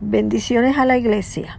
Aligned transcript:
Bendiciones 0.00 0.78
a 0.78 0.84
la 0.84 0.96
iglesia. 0.96 1.58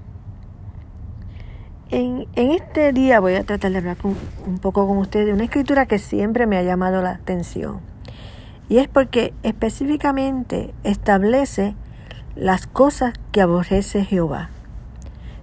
En, 1.89 2.27
este 2.35 2.93
día 2.93 3.19
voy 3.19 3.35
a 3.35 3.43
tratar 3.43 3.71
de 3.71 3.77
hablar 3.77 3.97
un 4.45 4.59
poco 4.59 4.87
con 4.87 4.97
ustedes 4.97 5.27
de 5.27 5.33
una 5.33 5.43
escritura 5.43 5.85
que 5.85 5.99
siempre 5.99 6.47
me 6.47 6.57
ha 6.57 6.63
llamado 6.63 7.01
la 7.01 7.11
atención. 7.11 7.79
Y 8.67 8.77
es 8.77 8.87
porque 8.87 9.33
específicamente 9.43 10.73
establece 10.83 11.75
las 12.35 12.67
cosas 12.67 13.13
que 13.31 13.41
aborrece 13.41 14.03
Jehová. 14.03 14.49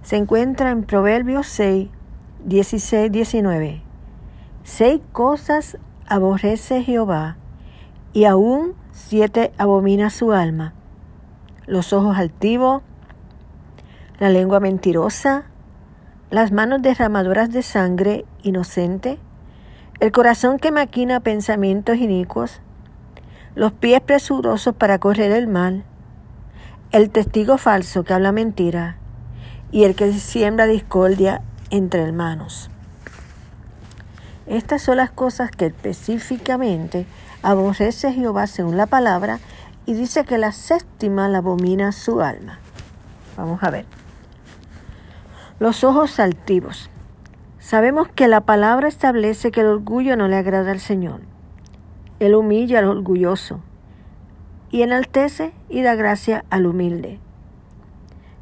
Se 0.03 0.17
encuentra 0.17 0.71
en 0.71 0.83
Proverbios 0.83 1.47
6, 1.47 1.87
16, 2.45 3.11
19. 3.11 3.81
Seis 4.63 5.01
cosas 5.11 5.77
aborrece 6.07 6.83
Jehová 6.83 7.37
y 8.11 8.25
aún 8.25 8.75
siete 8.93 9.51
abomina 9.57 10.09
su 10.11 10.31
alma. 10.31 10.73
Los 11.65 11.93
ojos 11.93 12.17
altivos, 12.17 12.83
la 14.19 14.29
lengua 14.29 14.59
mentirosa, 14.59 15.45
las 16.29 16.51
manos 16.51 16.81
derramadoras 16.81 17.51
de 17.51 17.63
sangre 17.63 18.25
inocente, 18.43 19.17
el 19.99 20.11
corazón 20.11 20.59
que 20.59 20.71
maquina 20.71 21.19
pensamientos 21.19 21.97
inicuos, 21.97 22.61
los 23.55 23.71
pies 23.71 24.01
presurosos 24.01 24.75
para 24.75 24.99
correr 24.99 25.31
el 25.31 25.47
mal, 25.47 25.83
el 26.91 27.09
testigo 27.09 27.57
falso 27.57 28.03
que 28.03 28.13
habla 28.13 28.31
mentira 28.31 28.97
y 29.71 29.85
el 29.85 29.95
que 29.95 30.13
siembra 30.13 30.67
discordia 30.67 31.41
entre 31.71 32.03
hermanos. 32.03 32.69
Estas 34.47 34.81
son 34.81 34.97
las 34.97 35.11
cosas 35.11 35.51
que 35.51 35.67
específicamente 35.67 37.05
aborrece 37.41 38.11
Jehová 38.11 38.47
según 38.47 38.75
la 38.75 38.87
palabra 38.87 39.39
y 39.85 39.93
dice 39.93 40.25
que 40.25 40.37
la 40.37 40.51
séptima 40.51 41.29
la 41.29 41.39
abomina 41.39 41.91
su 41.91 42.21
alma. 42.21 42.59
Vamos 43.37 43.63
a 43.63 43.69
ver. 43.69 43.85
Los 45.59 45.83
ojos 45.83 46.19
altivos. 46.19 46.89
Sabemos 47.59 48.09
que 48.09 48.27
la 48.27 48.41
palabra 48.41 48.87
establece 48.87 49.51
que 49.51 49.61
el 49.61 49.67
orgullo 49.67 50.17
no 50.17 50.27
le 50.27 50.35
agrada 50.35 50.71
al 50.71 50.79
Señor. 50.79 51.21
Él 52.19 52.35
humilla 52.35 52.79
al 52.79 52.85
orgulloso 52.85 53.61
y 54.69 54.81
enaltece 54.81 55.53
y 55.69 55.81
da 55.81 55.95
gracia 55.95 56.43
al 56.49 56.65
humilde. 56.65 57.19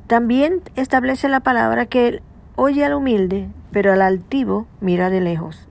También 0.08 0.62
establece 0.76 1.30
la 1.30 1.42
palabra 1.42 1.86
que 1.86 2.08
Él 2.08 2.22
oye 2.56 2.84
al 2.84 2.94
humilde, 2.94 3.50
pero 3.72 3.94
al 3.94 4.02
altivo 4.02 4.66
mira 4.80 5.10
de 5.10 5.22
lejos. 5.22 5.68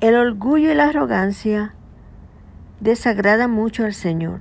El 0.00 0.14
orgullo 0.14 0.70
y 0.70 0.74
la 0.74 0.86
arrogancia 0.86 1.74
desagradan 2.80 3.50
mucho 3.50 3.84
al 3.84 3.94
Señor. 3.94 4.40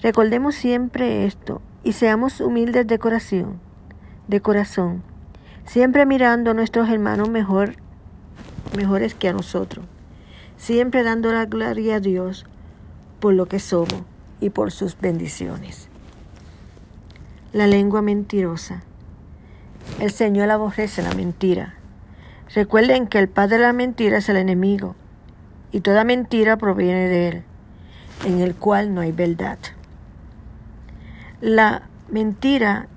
Recordemos 0.00 0.54
siempre 0.54 1.26
esto 1.26 1.60
y 1.84 1.92
seamos 1.92 2.40
humildes 2.40 2.86
de 2.86 2.98
corazón 2.98 3.60
de 4.28 4.42
corazón, 4.42 5.02
siempre 5.64 6.06
mirando 6.06 6.50
a 6.50 6.54
nuestros 6.54 6.88
hermanos 6.90 7.30
mejor, 7.30 7.76
mejores 8.76 9.14
que 9.14 9.28
a 9.28 9.32
nosotros, 9.32 9.86
siempre 10.58 11.02
dando 11.02 11.32
la 11.32 11.46
gloria 11.46 11.96
a 11.96 12.00
Dios 12.00 12.44
por 13.20 13.32
lo 13.32 13.46
que 13.46 13.58
somos 13.58 14.02
y 14.40 14.50
por 14.50 14.70
sus 14.70 14.98
bendiciones. 15.00 15.88
La 17.52 17.66
lengua 17.66 18.02
mentirosa. 18.02 18.82
El 19.98 20.12
Señor 20.12 20.50
aborrece 20.50 21.02
la 21.02 21.14
mentira. 21.14 21.77
Recuerden 22.54 23.06
que 23.06 23.18
el 23.18 23.28
padre 23.28 23.56
de 23.56 23.62
la 23.62 23.72
mentira 23.72 24.18
es 24.18 24.28
el 24.28 24.36
enemigo 24.36 24.94
y 25.70 25.80
toda 25.80 26.04
mentira 26.04 26.56
proviene 26.56 27.08
de 27.08 27.28
él, 27.28 27.42
en 28.24 28.40
el 28.40 28.54
cual 28.54 28.94
no 28.94 29.02
hay 29.02 29.12
verdad. 29.12 29.58
La 31.40 31.82
mentira 32.08 32.88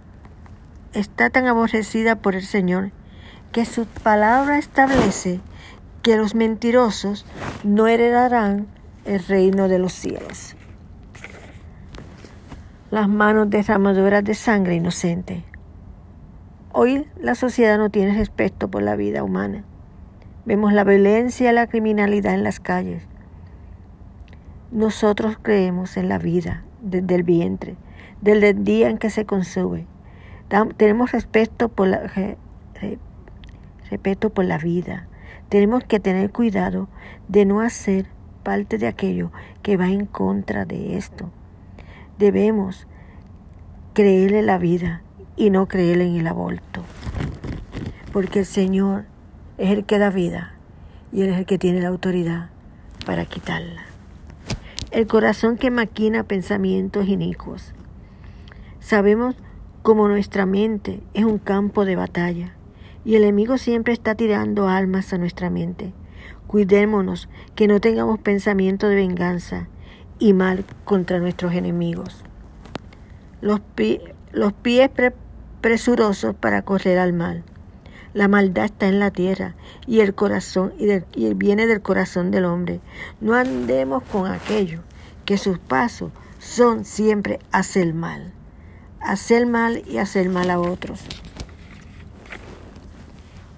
está 0.93 1.29
tan 1.29 1.47
aborrecida 1.47 2.15
por 2.15 2.35
el 2.35 2.43
Señor 2.43 2.91
que 3.51 3.65
su 3.65 3.85
palabra 3.85 4.57
establece 4.57 5.41
que 6.01 6.17
los 6.17 6.33
mentirosos 6.33 7.25
no 7.63 7.87
heredarán 7.87 8.67
el 9.05 9.23
reino 9.25 9.67
de 9.67 9.79
los 9.79 9.93
cielos. 9.93 10.55
Las 12.89 13.07
manos 13.07 13.49
derramadoras 13.49 14.23
de 14.23 14.33
sangre 14.33 14.75
inocente. 14.75 15.43
Hoy 16.73 17.07
la 17.19 17.35
sociedad 17.35 17.77
no 17.77 17.89
tiene 17.89 18.17
respeto 18.17 18.69
por 18.69 18.81
la 18.81 18.95
vida 18.95 19.23
humana. 19.23 19.63
Vemos 20.45 20.73
la 20.73 20.83
violencia 20.83 21.51
y 21.51 21.53
la 21.53 21.67
criminalidad 21.67 22.33
en 22.33 22.43
las 22.43 22.59
calles. 22.59 23.03
Nosotros 24.71 25.37
creemos 25.41 25.97
en 25.97 26.09
la 26.09 26.17
vida 26.17 26.63
desde 26.81 27.15
el 27.15 27.23
vientre, 27.23 27.75
desde 28.21 28.49
el 28.49 28.63
día 28.63 28.89
en 28.89 28.97
que 28.97 29.09
se 29.09 29.25
consume 29.25 29.85
tenemos 30.75 31.11
respeto 31.13 31.69
por 31.69 31.87
la, 31.87 32.11
respeto 33.89 34.29
por 34.29 34.45
la 34.45 34.57
vida. 34.57 35.07
Tenemos 35.49 35.83
que 35.85 35.99
tener 35.99 36.31
cuidado 36.31 36.89
de 37.27 37.45
no 37.45 37.61
hacer 37.61 38.07
parte 38.43 38.77
de 38.77 38.87
aquello 38.87 39.31
que 39.61 39.77
va 39.77 39.87
en 39.87 40.05
contra 40.05 40.65
de 40.65 40.97
esto. 40.97 41.29
Debemos 42.17 42.87
creerle 43.93 44.41
la 44.41 44.57
vida 44.57 45.03
y 45.35 45.49
no 45.49 45.67
creerle 45.67 46.05
en 46.05 46.17
el 46.17 46.27
aborto. 46.27 46.83
Porque 48.13 48.39
el 48.39 48.45
Señor 48.45 49.05
es 49.57 49.71
el 49.71 49.85
que 49.85 49.97
da 49.97 50.09
vida 50.09 50.53
y 51.11 51.21
Él 51.21 51.29
es 51.29 51.37
el 51.37 51.45
que 51.45 51.57
tiene 51.57 51.81
la 51.81 51.89
autoridad 51.89 52.49
para 53.05 53.25
quitarla. 53.25 53.83
El 54.91 55.07
corazón 55.07 55.57
que 55.57 55.71
maquina 55.71 56.23
pensamientos 56.23 57.07
inicuos. 57.07 57.73
Sabemos 58.79 59.35
como 59.81 60.07
nuestra 60.07 60.45
mente 60.45 61.01
es 61.13 61.23
un 61.23 61.37
campo 61.37 61.85
de 61.85 61.95
batalla 61.95 62.53
y 63.03 63.15
el 63.15 63.23
enemigo 63.23 63.57
siempre 63.57 63.93
está 63.93 64.15
tirando 64.15 64.67
almas 64.67 65.13
a 65.13 65.17
nuestra 65.17 65.49
mente. 65.49 65.93
Cuidémonos 66.47 67.29
que 67.55 67.67
no 67.67 67.79
tengamos 67.79 68.19
pensamiento 68.19 68.87
de 68.87 68.95
venganza 68.95 69.67
y 70.19 70.33
mal 70.33 70.65
contra 70.83 71.19
nuestros 71.19 71.53
enemigos. 71.53 72.23
Los, 73.39 73.59
los 74.31 74.53
pies 74.53 74.89
presurosos 75.61 76.35
para 76.35 76.61
correr 76.61 76.99
al 76.99 77.13
mal. 77.13 77.43
La 78.13 78.27
maldad 78.27 78.65
está 78.65 78.87
en 78.87 78.99
la 78.99 79.11
tierra 79.11 79.55
y 79.87 80.01
el 80.01 80.13
corazón 80.13 80.73
y, 80.77 80.87
y 81.13 81.33
viene 81.33 81.67
del 81.67 81.81
corazón 81.81 82.31
del 82.31 82.45
hombre. 82.45 82.81
No 83.21 83.35
andemos 83.35 84.03
con 84.03 84.29
aquello 84.29 84.81
que 85.25 85.37
sus 85.37 85.59
pasos 85.59 86.11
son 86.39 86.83
siempre 86.83 87.39
hacer 87.51 87.93
mal 87.93 88.33
hacer 89.01 89.45
mal 89.45 89.83
y 89.87 89.97
hacer 89.97 90.29
mal 90.29 90.49
a 90.49 90.59
otros. 90.59 91.01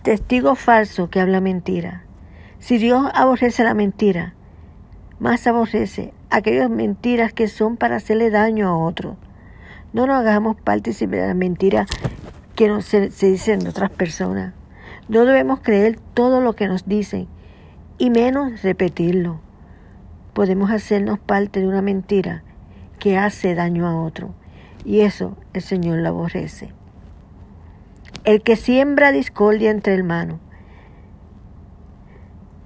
Testigo 0.02 0.56
falso 0.56 1.10
que 1.10 1.20
habla 1.20 1.42
mentira. 1.42 2.04
Si 2.60 2.78
Dios 2.78 3.10
aborrece 3.14 3.64
la 3.64 3.74
mentira, 3.74 4.34
más 5.20 5.46
aborrece 5.48 6.14
aquellas 6.30 6.70
mentiras 6.70 7.34
que 7.34 7.48
son 7.48 7.78
para 7.78 7.98
hacerle 7.98 8.30
daño 8.30 8.68
a 8.68 8.78
otros. 8.78 9.16
No 9.94 10.08
nos 10.08 10.18
hagamos 10.18 10.56
partícipes 10.56 11.22
de 11.22 11.28
las 11.28 11.36
mentiras 11.36 11.88
que 12.56 12.68
nos, 12.68 12.86
se, 12.86 13.12
se 13.12 13.31
dicen 13.31 13.59
de 13.59 13.70
otras 13.70 13.92
personas. 13.92 14.54
No 15.08 15.26
debemos 15.26 15.59
creer 15.62 16.00
todo 16.14 16.42
lo 16.42 16.54
que 16.54 16.68
nos 16.68 16.86
dicen 16.88 17.28
y 17.98 18.09
menos 18.09 18.64
repetirlo. 18.64 19.40
Podemos 20.34 20.72
hacernos 20.72 21.20
parte 21.20 21.59
de 21.59 21.68
una 21.68 21.81
mentira 21.81 22.44
que 23.00 23.18
hace 23.18 23.54
daño 23.54 23.88
a 23.88 24.02
otro. 24.02 24.34
Y 24.84 25.02
eso 25.02 25.38
el 25.54 25.62
Señor 25.62 26.00
lo 26.00 26.10
aborrece. 26.10 26.74
El 28.24 28.42
que 28.42 28.56
siembra 28.56 29.12
discordia 29.12 29.70
entre 29.70 29.94
hermanos. 29.94 30.40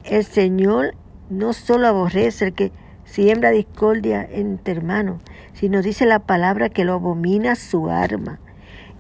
El 0.04 0.24
Señor 0.24 0.96
no 1.30 1.52
solo 1.52 1.88
aborrece 1.88 2.46
el 2.46 2.54
que 2.54 2.72
siembra 3.08 3.52
discordia 3.52 4.28
entre 4.30 4.74
hermanos, 4.74 5.22
sino 5.54 5.82
dice 5.82 6.06
la 6.06 6.20
palabra 6.20 6.70
que 6.70 6.86
lo 6.86 6.94
abomina 6.94 7.56
su 7.56 7.90
arma. 7.90 8.40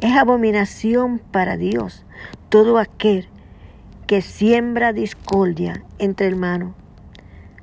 Es 0.01 0.15
abominación 0.15 1.19
para 1.19 1.57
Dios 1.57 2.05
todo 2.49 2.79
aquel 2.79 3.27
que 4.07 4.21
siembra 4.21 4.93
discordia 4.93 5.83
entre 5.99 6.27
hermanos. 6.27 6.73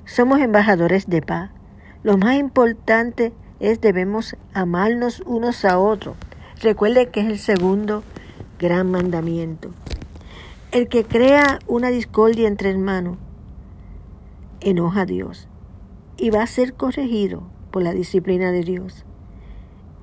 Somos 0.05 0.41
embajadores 0.41 1.06
de 1.06 1.23
paz. 1.23 1.50
Lo 2.02 2.19
más 2.19 2.37
importante 2.37 3.32
es 3.61 3.81
debemos 3.81 4.37
amarnos 4.52 5.23
unos 5.25 5.64
a 5.64 5.79
otros. 5.79 6.17
Recuerde 6.61 7.08
que 7.08 7.20
es 7.20 7.26
el 7.26 7.38
segundo 7.38 8.05
gran 8.58 8.90
mandamiento. 8.90 9.70
El 10.73 10.88
que 10.88 11.05
crea 11.05 11.61
una 11.67 11.88
discordia 11.88 12.49
entre 12.49 12.70
hermanos 12.70 13.17
enoja 14.61 15.02
a 15.02 15.06
Dios 15.06 15.49
y 16.16 16.31
va 16.31 16.43
a 16.43 16.46
ser 16.46 16.75
corregido 16.75 17.43
por 17.70 17.82
la 17.82 17.93
disciplina 17.93 18.52
de 18.52 18.62
Dios. 18.62 19.05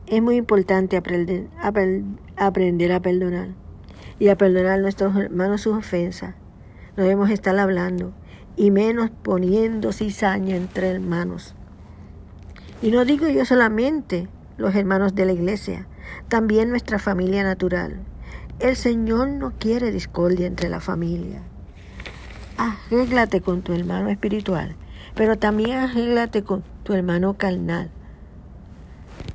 Es 0.08 0.22
muy 0.22 0.36
importante 0.36 0.98
aprender, 0.98 1.48
aprender 2.36 2.92
a 2.92 3.02
perdonar 3.02 3.50
y 4.20 4.28
a 4.28 4.38
perdonar 4.38 4.74
a 4.74 4.82
nuestros 4.82 5.16
hermanos 5.16 5.62
sus 5.62 5.78
ofensas. 5.78 6.36
No 6.98 7.04
debemos 7.04 7.30
estar 7.30 7.58
hablando 7.58 8.14
y 8.58 8.72
menos 8.72 9.10
poniendo 9.10 9.94
cizaña 9.94 10.56
entre 10.56 10.90
hermanos. 10.90 11.56
Y 12.82 12.92
no 12.92 13.06
digo 13.06 13.28
yo 13.28 13.46
solamente 13.46 14.28
los 14.58 14.76
hermanos 14.76 15.16
de 15.16 15.26
la 15.26 15.32
iglesia, 15.32 15.88
también 16.28 16.70
nuestra 16.70 17.00
familia 17.00 17.44
natural. 17.44 18.02
El 18.60 18.76
Señor 18.76 19.30
no 19.30 19.54
quiere 19.58 19.92
discordia 19.92 20.46
entre 20.48 20.70
la 20.70 20.80
familia. 20.80 21.42
Arréglate 22.58 23.42
con 23.42 23.62
tu 23.62 23.74
hermano 23.74 24.10
espiritual, 24.10 24.76
pero 25.16 25.38
también 25.38 25.78
arréglate 25.78 26.44
con 26.44 26.64
tu 26.84 26.94
hermano 26.94 27.34
carnal, 27.36 27.90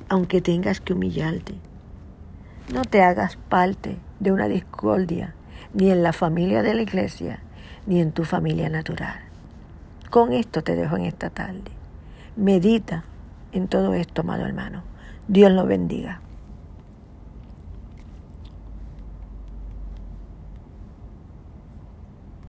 aunque 0.09 0.41
tengas 0.41 0.81
que 0.81 0.93
humillarte. 0.93 1.55
No 2.73 2.85
te 2.85 3.03
hagas 3.03 3.37
parte 3.37 3.99
de 4.21 4.33
una 4.33 4.49
discordia, 4.49 5.35
ni 5.75 5.91
en 5.91 6.03
la 6.03 6.13
familia 6.13 6.63
de 6.63 6.75
la 6.75 6.83
iglesia, 6.83 7.41
ni 7.87 8.01
en 8.01 8.13
tu 8.13 8.25
familia 8.25 8.69
natural. 8.69 9.21
Con 10.11 10.33
esto 10.33 10.63
te 10.63 10.75
dejo 10.75 10.97
en 10.97 11.05
esta 11.05 11.31
tarde. 11.31 11.71
Medita 12.37 13.05
en 13.53 13.69
todo 13.69 13.95
esto, 13.95 14.23
amado 14.23 14.47
hermano. 14.47 14.83
Dios 15.29 15.51
lo 15.53 15.67
bendiga. 15.67 16.21